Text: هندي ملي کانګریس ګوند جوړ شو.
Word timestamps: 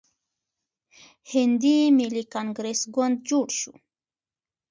هندي 1.31 1.77
ملي 1.97 2.23
کانګریس 2.35 2.81
ګوند 2.95 3.17
جوړ 3.29 3.47
شو. 3.59 3.73